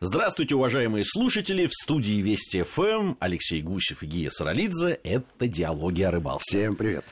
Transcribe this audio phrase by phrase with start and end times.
[0.00, 1.66] Здравствуйте, уважаемые слушатели.
[1.66, 5.00] В студии Вести ФМ Алексей Гусев и Гия Саралидзе.
[5.02, 6.44] Это «Диалоги о рыбалке».
[6.46, 7.04] Всем привет.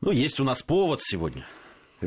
[0.00, 1.46] Ну, есть у нас повод сегодня.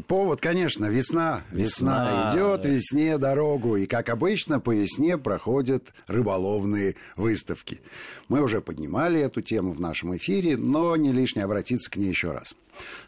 [0.08, 1.42] Повод, конечно, весна.
[1.52, 3.76] Весна, весна идет, весне дорогу.
[3.76, 7.82] И, как обычно, по весне проходят рыболовные выставки.
[8.30, 12.32] Мы уже поднимали эту тему в нашем эфире, но не лишне обратиться к ней еще
[12.32, 12.56] раз.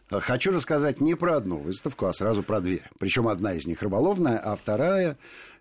[0.09, 2.81] Хочу рассказать не про одну выставку, а сразу про две.
[2.99, 5.17] Причем одна из них рыболовная, а вторая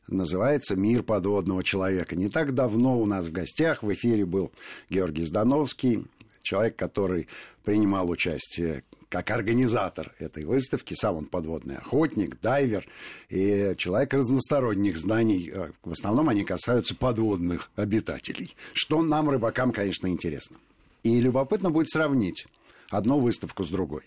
[0.08, 2.16] называется «Мир подводного человека».
[2.16, 4.50] Не так давно у нас в гостях в эфире был
[4.90, 6.04] Георгий Здановский,
[6.42, 7.28] человек, который
[7.64, 10.94] принимал участие как организатор этой выставки.
[10.94, 12.88] Сам он подводный охотник, дайвер
[13.28, 15.52] и человек разносторонних знаний.
[15.54, 20.56] Э, в основном они касаются подводных обитателей, что нам, рыбакам, конечно, интересно.
[21.02, 22.46] И любопытно будет сравнить
[22.90, 24.04] одну выставку с другой.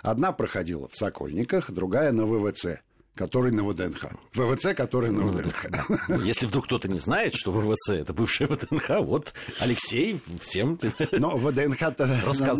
[0.00, 2.80] Одна проходила в Сокольниках, другая на ВВЦ
[3.18, 4.06] который на ВДНХ.
[4.32, 6.08] ВВЦ, который на ВДНХ.
[6.08, 10.78] Ну, если вдруг кто-то не знает, что ВВЦ это бывшая ВДНХ, вот Алексей всем
[11.12, 12.06] Но ВДНХ-то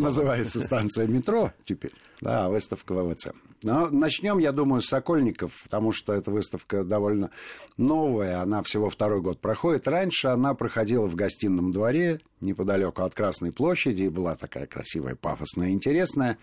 [0.02, 1.92] называется станция метро теперь.
[2.20, 3.28] Да, выставка ВВЦ.
[3.62, 7.30] Но начнем, я думаю, с Сокольников, потому что эта выставка довольно
[7.76, 9.86] новая, она всего второй год проходит.
[9.86, 15.70] Раньше она проходила в гостином дворе, неподалеку от Красной площади, и была такая красивая, пафосная,
[15.70, 16.38] интересная,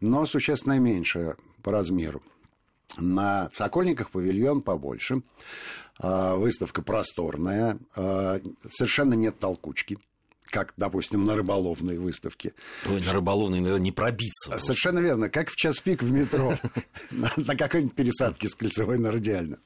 [0.00, 2.22] но существенно меньше по размеру.
[2.98, 5.22] На Сокольниках павильон побольше,
[5.98, 9.98] а, выставка просторная, а, совершенно нет толкучки
[10.50, 12.54] как, допустим, на рыболовной выставке.
[12.88, 14.58] Ой, на рыболовной, наверное, не пробиться.
[14.58, 16.58] Совершенно верно, как в час пик в метро,
[17.36, 19.58] на какой-нибудь пересадке с кольцевой на радиально.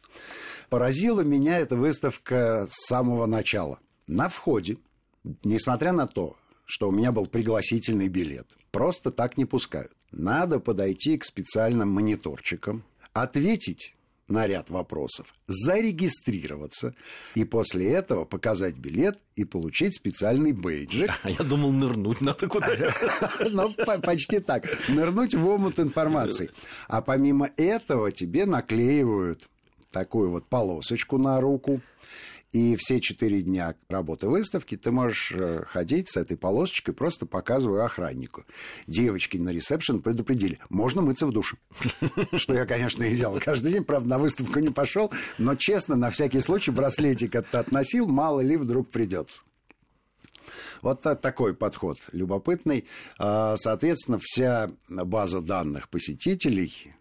[0.69, 3.79] Поразила меня эта выставка с самого начала.
[4.07, 4.79] На входе,
[5.43, 9.93] несмотря на то, что у меня был пригласительный билет, просто так не пускают.
[10.13, 13.95] Надо подойти к специальным мониторчикам, ответить
[14.29, 16.95] на ряд вопросов, зарегистрироваться
[17.35, 21.11] и после этого показать билет и получить специальный бейджик.
[21.23, 22.95] А я думал, нырнуть надо куда-то.
[23.51, 24.67] Ну, почти так.
[24.89, 26.51] Нырнуть в омут информации.
[26.89, 29.49] А помимо этого тебе наклеивают
[29.91, 31.81] такую вот полосочку на руку
[32.55, 37.85] и все четыре дня работы выставки ты можешь э, ходить с этой полосочкой, просто показывая
[37.85, 38.45] охраннику.
[38.87, 41.57] Девочки на ресепшн предупредили, можно мыться в душе.
[42.37, 46.11] Что я, конечно, и делал каждый день, правда, на выставку не пошел, но честно, на
[46.11, 49.43] всякий случай браслетик относил, мало ли вдруг придется.
[50.81, 52.85] Вот такой подход любопытный.
[53.19, 56.95] А, соответственно, вся база данных посетителей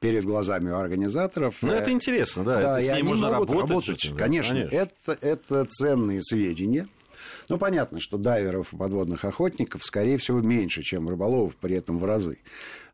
[0.00, 1.56] перед глазами у организаторов.
[1.60, 2.60] Ну, это интересно, да.
[2.60, 3.70] да это, с ней можно работать.
[3.70, 4.76] работать конечно, конечно.
[4.76, 6.88] Это, это ценные сведения.
[7.48, 12.04] Ну, понятно, что дайверов и подводных охотников, скорее всего, меньше, чем рыболовов, при этом в
[12.04, 12.38] разы.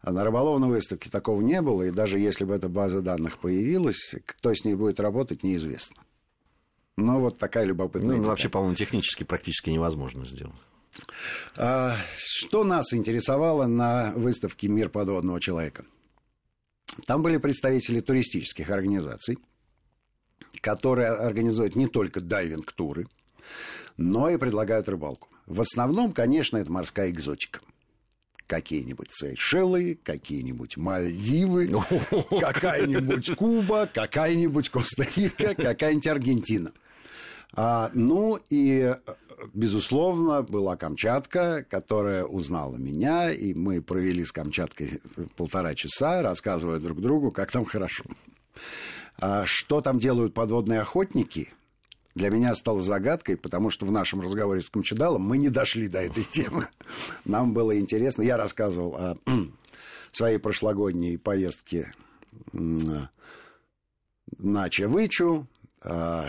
[0.00, 4.14] А на рыболовной выставке такого не было, и даже если бы эта база данных появилась,
[4.24, 6.02] кто с ней будет работать, неизвестно.
[6.96, 10.54] Но вот такая любопытная Ну, вообще, по-моему, технически практически невозможно сделать.
[11.58, 15.84] А, что нас интересовало на выставке «Мир подводного человека»?
[17.04, 19.38] Там были представители туристических организаций,
[20.60, 23.06] которые организуют не только дайвинг-туры,
[23.96, 25.28] но и предлагают рыбалку.
[25.46, 27.60] В основном, конечно, это морская экзотика.
[28.46, 31.68] Какие-нибудь Сейшелы, какие-нибудь Мальдивы,
[32.40, 36.72] какая-нибудь Куба, какая-нибудь Коста-Рика, какая-нибудь Аргентина.
[37.56, 38.94] А, ну и
[39.54, 45.00] безусловно, была Камчатка, которая узнала меня, и мы провели с Камчаткой
[45.36, 48.04] полтора часа, рассказывая друг другу, как там хорошо.
[49.18, 51.52] А что там делают подводные охотники,
[52.14, 56.00] для меня стало загадкой, потому что в нашем разговоре с Камчадалом мы не дошли до
[56.02, 56.68] этой темы.
[57.24, 58.22] Нам было интересно.
[58.22, 59.16] Я рассказывал о
[60.12, 61.92] своей прошлогодней поездке
[62.52, 63.10] на
[64.70, 65.46] Чевычу, а,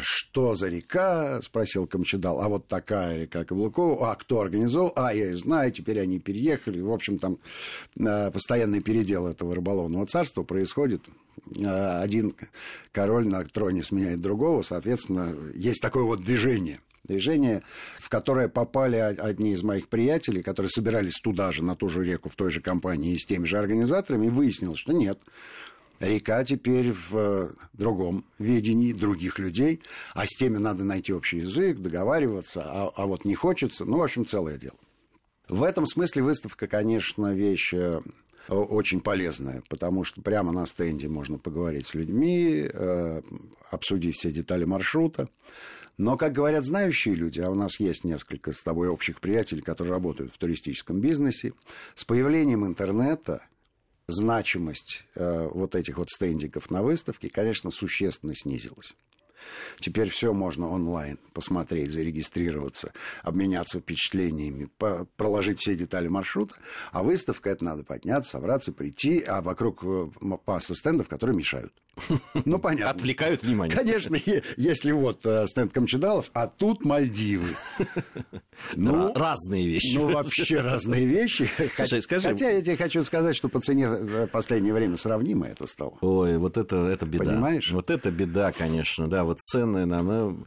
[0.02, 5.32] что за река, спросил Камчедал, а вот такая река Каблукова, а кто организовал, а я
[5.32, 7.40] и знаю, теперь они переехали, в общем, там
[8.00, 11.02] а, постоянный передел этого рыболовного царства происходит,
[11.66, 12.36] а, один
[12.92, 17.64] король на троне сменяет другого, соответственно, есть такое вот движение, движение,
[17.98, 22.30] в которое попали одни из моих приятелей, которые собирались туда же, на ту же реку,
[22.30, 25.18] в той же компании и с теми же организаторами, и выяснилось, что нет,
[26.00, 29.82] Река теперь в э, другом видении других людей,
[30.14, 34.04] а с теми надо найти общий язык, договариваться, а, а вот не хочется, ну, в
[34.04, 34.76] общем, целое дело.
[35.50, 38.02] В этом смысле выставка, конечно, вещь э,
[38.48, 43.22] очень полезная, потому что прямо на стенде можно поговорить с людьми, э,
[43.72, 45.30] обсудить все детали маршрута.
[45.98, 49.94] Но, как говорят знающие люди, а у нас есть несколько с тобой общих приятелей, которые
[49.94, 51.54] работают в туристическом бизнесе,
[51.96, 53.42] с появлением интернета–
[54.08, 58.96] значимость э, вот этих вот стендиков на выставке, конечно, существенно снизилась.
[59.80, 62.94] теперь все можно онлайн посмотреть, зарегистрироваться,
[63.24, 64.70] обменяться впечатлениями,
[65.18, 66.56] проложить все детали маршрута.
[66.92, 70.10] А выставка это надо подняться, собраться, прийти, а вокруг э,
[70.46, 71.74] масса стендов, которые мешают.
[72.46, 72.92] Ну, понятно.
[72.92, 73.76] Отвлекают внимание.
[73.76, 74.18] Конечно,
[74.58, 77.48] если вот э, стенд Камчедалов, а тут Мальдивы.
[78.76, 79.98] Ну, разные вещи.
[79.98, 81.48] Ну, вообще разные вещи.
[81.76, 82.30] Слушай, скажи...
[82.30, 85.94] Хотя я тебе хочу сказать, что по цене в последнее время сравнимо это стало.
[86.02, 87.26] Ой, вот это, это беда.
[87.26, 87.72] Понимаешь?
[87.72, 90.46] Вот это беда, конечно, да, вот цены нам...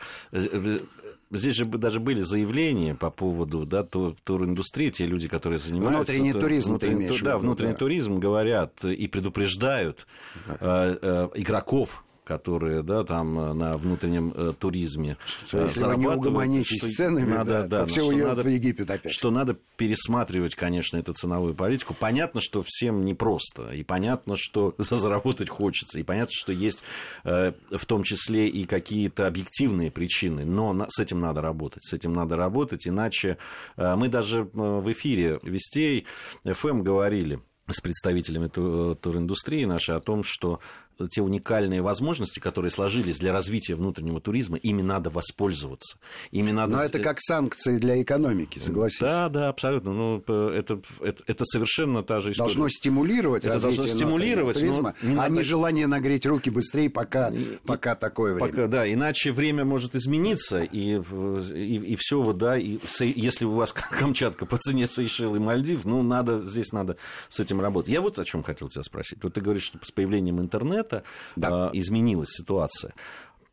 [1.32, 6.12] Здесь же даже были заявления по поводу да, туриндустрии, те люди, которые занимаются...
[6.12, 7.78] Внутренний туризм внутренний, ты имеешь Да, внутренний да.
[7.78, 10.08] туризм говорят и предупреждают
[10.46, 10.56] да.
[10.60, 15.16] э, э, игроков которые, да, там э, на внутреннем э, туризме
[15.46, 16.64] что, если зарабатывают.
[16.64, 19.12] Что с ценами, надо, да, да, то все что надо, в Египет опять.
[19.12, 21.92] Что надо пересматривать, конечно, эту ценовую политику.
[21.92, 26.84] Понятно, что всем непросто, и понятно, что заработать хочется, и понятно, что есть
[27.24, 32.12] э, в том числе и какие-то объективные причины, но с этим надо работать, с этим
[32.12, 33.38] надо работать, иначе
[33.76, 36.06] мы даже в эфире Вестей
[36.44, 37.40] ФМ говорили,
[37.72, 40.60] с представителями туриндустрии нашей о том, что
[41.08, 45.98] те уникальные возможности, которые сложились для развития внутреннего туризма, ими надо воспользоваться.
[46.30, 46.76] Ими надо...
[46.76, 49.00] Но это как санкции для экономики, согласись.
[49.00, 49.92] Да, да, абсолютно.
[49.92, 52.46] Ну, это, это, это совершенно та же история.
[52.46, 55.34] Должно стимулировать это развитие должно стимулировать, туризма, не а надо...
[55.34, 58.48] не желание нагреть руки быстрее, пока, и, пока такое время.
[58.48, 63.52] Пока, да, иначе время может измениться, и, и, и все, вот, да, и если у
[63.52, 66.96] вас Камчатка по цене Сейшел и Мальдив, ну, надо, здесь надо
[67.28, 67.90] с этим работать.
[67.90, 69.22] Я вот о чем хотел тебя спросить.
[69.22, 71.04] Вот ты говоришь, что с появлением интернета это
[71.36, 71.70] да.
[71.72, 72.94] изменилась ситуация.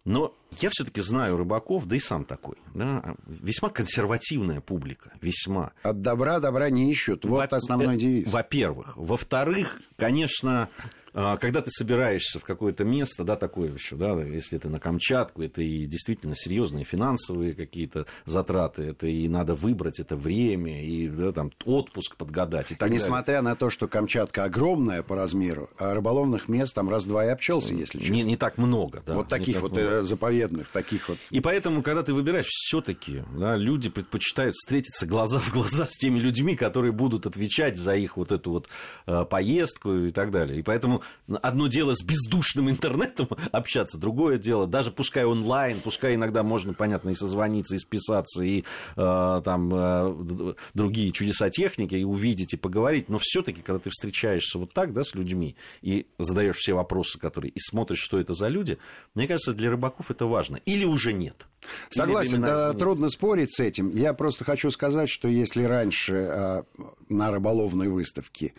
[0.05, 2.55] Но я все-таки знаю рыбаков, да и сам такой.
[2.73, 5.71] Да, весьма консервативная публика, весьма.
[5.83, 7.25] От добра добра не ищут.
[7.25, 8.31] Вот Во- основной девиз.
[8.31, 8.93] Во-первых.
[8.95, 10.69] Во-вторых, конечно,
[11.13, 15.41] а, когда ты собираешься в какое-то место, да, такое еще, да, если это на Камчатку,
[15.41, 21.31] это и действительно серьезные финансовые какие-то затраты, это и надо выбрать это время, и да,
[21.31, 23.41] там отпуск подгадать и так Несмотря далее.
[23.41, 27.97] на то, что Камчатка огромная по размеру, а рыболовных мест там раз-два и обчелся, если
[27.97, 28.13] честно.
[28.13, 29.15] Не, не так много, да.
[29.15, 29.87] Вот таких вот много.
[29.87, 30.03] Э,
[30.37, 31.17] заповедных, таких вот.
[31.31, 36.19] И поэтому, когда ты выбираешь, все-таки да, люди предпочитают встретиться глаза в глаза с теми
[36.19, 38.69] людьми, которые будут отвечать за их вот эту вот
[39.05, 40.59] э, поездку и так далее.
[40.59, 41.01] И поэтому
[41.41, 47.09] одно дело с бездушным интернетом общаться, другое дело, даже пускай онлайн, пускай иногда можно, понятно,
[47.09, 48.63] и созвониться, и списаться, и
[48.95, 54.59] э, там э, другие чудеса техники, и увидеть, и поговорить, но все-таки, когда ты встречаешься
[54.59, 58.47] вот так, да, с людьми, и задаешь все вопросы, которые, и смотришь, что это за
[58.47, 58.77] люди,
[59.15, 60.57] мне кажется, для рыбаков это важно.
[60.65, 61.45] Или уже нет.
[61.89, 63.89] Согласен, да, трудно спорить с этим.
[63.89, 66.63] Я просто хочу сказать, что если раньше э,
[67.09, 68.53] на рыболовной выставке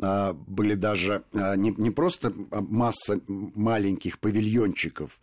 [0.00, 5.20] а, были даже а, не, не просто масса маленьких павильончиков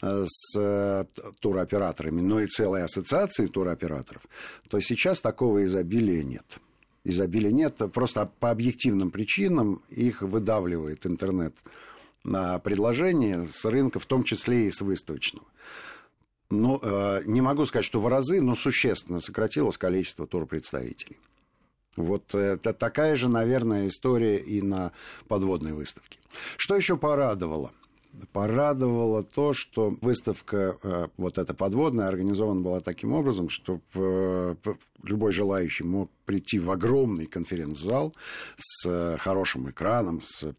[0.00, 1.04] а, с э,
[1.40, 4.22] туроператорами, но и целые ассоциации туроператоров,
[4.68, 6.58] то сейчас такого изобилия нет.
[7.04, 11.54] Изобилия нет, просто по объективным причинам их выдавливает интернет
[12.24, 15.46] на предложение с рынка, в том числе и с выставочного.
[16.50, 16.80] Ну,
[17.24, 21.18] не могу сказать, что в разы, но существенно сократилось количество турпредставителей.
[21.96, 24.92] Вот это такая же, наверное, история и на
[25.28, 26.18] подводной выставке.
[26.56, 27.72] Что еще порадовало?
[28.32, 34.54] Порадовало то, что выставка э, вот эта подводная организована была таким образом, что э,
[35.02, 38.14] любой желающий мог прийти в огромный конференц-зал
[38.56, 40.54] с э, хорошим экраном, с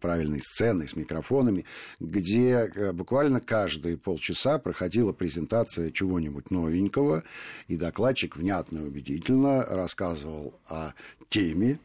[0.00, 1.64] правильной сценой, с микрофонами,
[2.00, 7.24] где буквально каждые полчаса проходила презентация чего-нибудь новенького,
[7.68, 10.92] и докладчик внятно и убедительно рассказывал о
[11.28, 11.78] теме,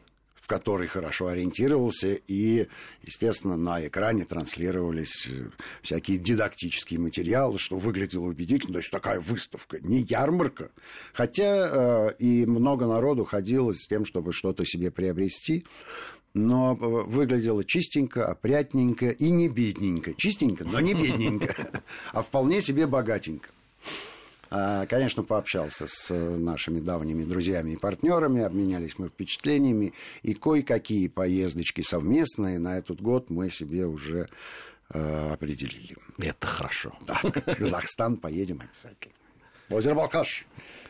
[0.46, 2.68] в который хорошо ориентировался, и,
[3.02, 5.48] естественно, на экране транслировались э,
[5.82, 10.70] всякие дидактические материалы, что выглядело убедительно, то есть такая выставка, не ярмарка.
[11.12, 15.66] Хотя э, и много народу ходило с тем, чтобы что-то себе приобрести,
[16.32, 20.14] но э, выглядело чистенько, опрятненько и не бедненько.
[20.14, 23.48] Чистенько, но не бедненько, а вполне себе богатенько.
[24.50, 31.08] А, конечно, пообщался с э, нашими давними друзьями и партнерами, обменялись мы впечатлениями, и кое-какие
[31.08, 34.28] поездочки совместные на этот год мы себе уже
[34.90, 35.96] э, определили.
[36.18, 36.96] Это хорошо.
[37.06, 37.20] Да,
[37.56, 39.14] Казахстан поедем обязательно.
[39.68, 40.46] Озеро Балкаш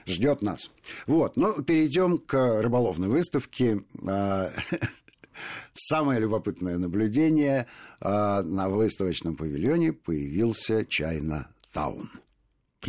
[0.07, 0.71] ждет нас.
[1.07, 3.83] Вот, ну, перейдем к рыболовной выставке.
[4.07, 4.51] А,
[5.73, 7.67] самое любопытное наблюдение
[8.01, 12.11] а, на выставочном павильоне появился Чайна Таун.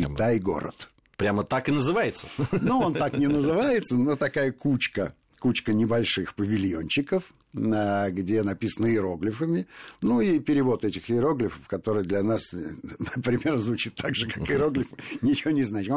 [0.06, 0.88] Китай-город.
[1.16, 2.28] Прямо так и называется.
[2.52, 9.66] Ну, он так не называется, но такая кучка, кучка небольших павильончиков, где написано иероглифами.
[10.00, 12.42] Ну и перевод этих иероглифов, который для нас,
[13.16, 14.86] например, звучит так же, как иероглиф,
[15.22, 15.92] ничего не значит.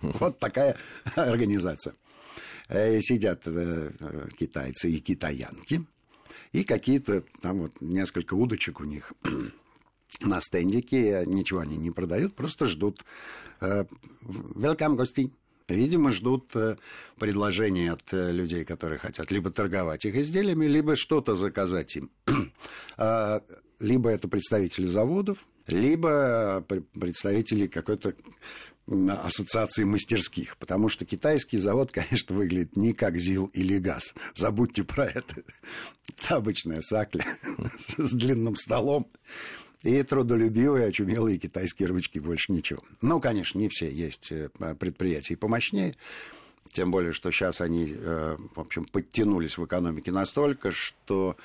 [0.00, 0.76] Вот такая
[1.14, 1.94] организация.
[2.68, 3.90] Э, сидят э,
[4.38, 5.84] китайцы и китаянки,
[6.52, 9.12] и какие-то там вот несколько удочек у них
[10.20, 13.04] на стендике, ничего они не продают, просто ждут
[13.60, 15.32] welcome гостей.
[15.68, 16.76] Видимо, ждут э,
[17.18, 22.10] предложений от э, людей, которые хотят либо торговать их изделиями, либо что-то заказать им.
[22.98, 23.40] А,
[23.80, 28.14] либо это представители заводов, либо представители какой-то
[28.86, 34.14] ассоциации мастерских, потому что китайский завод, конечно, выглядит не как ЗИЛ или ГАЗ.
[34.34, 35.42] Забудьте про это.
[36.08, 37.24] Это обычная сакля
[37.78, 39.10] с длинным столом
[39.82, 42.80] и трудолюбивые, очумелые китайские ручки, больше ничего.
[43.00, 44.48] Ну, конечно, не все есть э,
[44.78, 45.96] предприятия помощнее,
[46.72, 51.36] тем более, что сейчас они, э, в общем, подтянулись в экономике настолько, что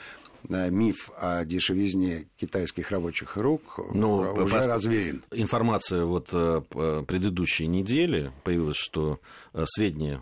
[0.50, 5.24] э, миф о дешевизне китайских рабочих рук ну, уже развеян.
[5.32, 9.20] Информация вот предыдущей недели появилась, что
[9.66, 10.22] средняя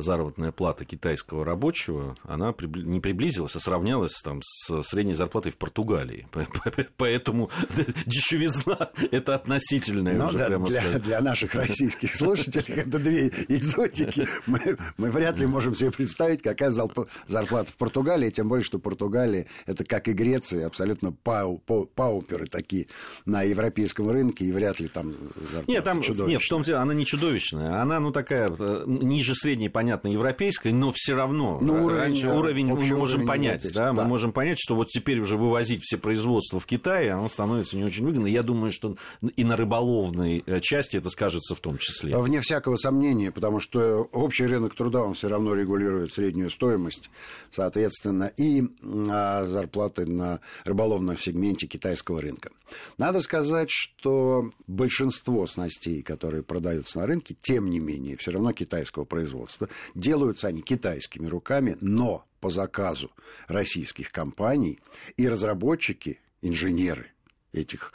[0.00, 6.26] заработная плата китайского рабочего, она не приблизилась, а сравнялась там, с средней зарплатой в Португалии.
[6.96, 7.50] Поэтому
[8.06, 14.28] дешевизна– это относительное ну, да, для, для наших российских слушателей это две экзотики.
[14.46, 19.46] Мы, мы вряд ли можем себе представить, какая зарплата в Португалии, тем более, что Португалия–
[19.66, 22.86] это, как и Греция, абсолютно пау, пауперы такие
[23.24, 26.94] на европейском рынке, и вряд ли там зарплата нет, там, Нет, в том деле, она
[26.94, 27.80] не чудовищная.
[27.80, 32.28] Она, ну, такая, э, ниже средней менее понятно европейской, но все равно ну, уровень, раньше,
[32.28, 35.82] уровень мы можем уровень понять, да, да, мы можем понять, что вот теперь уже вывозить
[35.82, 38.26] все производства в Китай, оно становится не очень выгодно.
[38.26, 38.96] Я думаю, что
[39.36, 42.16] и на рыболовной э, части это скажется в том числе.
[42.16, 47.10] Вне всякого сомнения, потому что общий рынок труда, он все равно регулирует среднюю стоимость,
[47.50, 48.64] соответственно, и
[49.10, 52.50] а, зарплаты на рыболовном сегменте китайского рынка.
[52.98, 59.04] Надо сказать, что большинство снастей, которые продаются на рынке, тем не менее, все равно китайского
[59.04, 59.68] производства производства.
[59.94, 63.10] Делаются они китайскими руками, но по заказу
[63.48, 64.78] российских компаний
[65.16, 67.12] и разработчики, инженеры
[67.52, 67.92] этих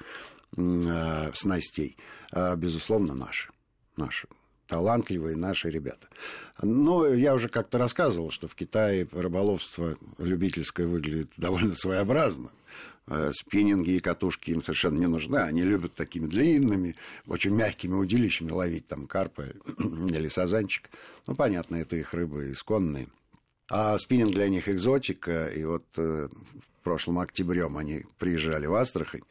[0.57, 1.97] э, снастей,
[2.33, 3.49] э, безусловно, наши.
[3.95, 4.27] наши
[4.71, 6.07] талантливые наши ребята.
[6.61, 12.51] Но я уже как-то рассказывал, что в Китае рыболовство любительское выглядит довольно своеобразно.
[13.07, 15.39] Э, спиннинги и катушки им совершенно не нужны.
[15.39, 16.95] Они любят такими длинными,
[17.27, 19.43] очень мягкими удилищами ловить там карпа
[19.77, 20.89] или сазанчик.
[21.27, 23.09] Ну, понятно, это их рыбы исконные.
[23.71, 25.47] А спиннинг для них экзотика.
[25.47, 26.27] И вот э,
[26.81, 29.21] прошлом октябрем они приезжали в Астрахань.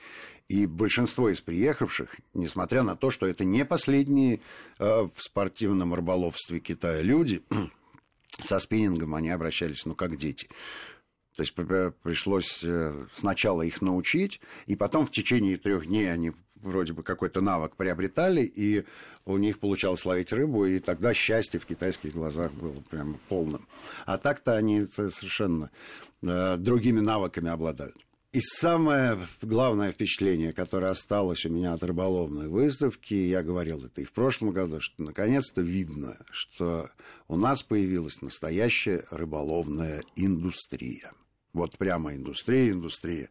[0.49, 4.41] И большинство из приехавших, несмотря на то, что это не последние
[4.79, 7.43] э, в спортивном рыболовстве Китая люди,
[8.43, 10.49] со спиннингом они обращались, ну, как дети.
[11.37, 16.33] То есть пришлось э, сначала их научить, и потом в течение трех дней они
[16.63, 18.85] вроде бы какой-то навык приобретали, и
[19.27, 23.67] у них получалось ловить рыбу, и тогда счастье в китайских глазах было прям полным.
[24.07, 25.71] А так-то они совершенно
[26.23, 27.97] э, другими навыками обладают.
[28.33, 34.05] И самое главное впечатление, которое осталось у меня от рыболовной выставки, я говорил это и
[34.05, 36.91] в прошлом году, что наконец-то видно, что
[37.27, 41.11] у нас появилась настоящая рыболовная индустрия.
[41.53, 43.29] Вот прямо индустрия, индустрия.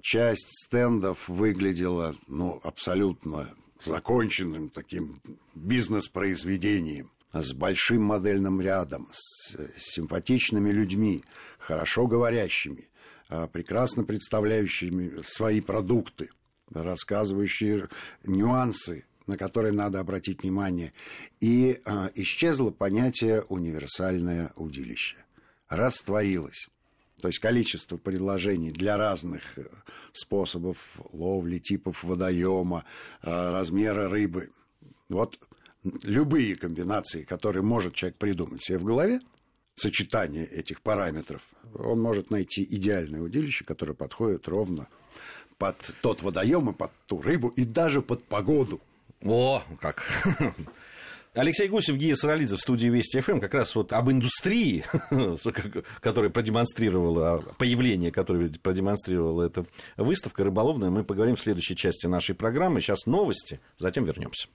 [0.00, 5.20] Часть стендов выглядела ну, абсолютно законченным таким
[5.54, 11.22] бизнес-произведением с большим модельным рядом, с симпатичными людьми,
[11.58, 12.88] хорошо говорящими,
[13.28, 16.30] а, прекрасно представляющими свои продукты,
[16.70, 17.88] рассказывающие
[18.24, 20.92] нюансы на которые надо обратить внимание.
[21.40, 25.16] И а, исчезло понятие универсальное удилище.
[25.68, 26.68] Растворилось.
[27.20, 29.64] То есть количество предложений для разных э,
[30.12, 30.78] способов
[31.12, 32.84] ловли, типов водоема,
[33.22, 34.50] э, размера рыбы.
[35.08, 35.38] Вот
[36.02, 39.20] любые комбинации, которые может человек придумать себе в голове,
[39.74, 41.42] сочетание этих параметров,
[41.74, 44.88] он может найти идеальное удилище, которое подходит ровно
[45.58, 48.80] под тот водоем и под ту рыбу, и даже под погоду.
[49.22, 50.02] О, как!
[51.32, 54.84] Алексей Гусев, Гия Саралидзе в студии Вести ФМ как раз вот об индустрии,
[56.00, 59.64] которая продемонстрировала, появление, которое продемонстрировала эта
[59.96, 62.80] выставка рыболовная, мы поговорим в следующей части нашей программы.
[62.80, 64.48] Сейчас новости, затем вернемся.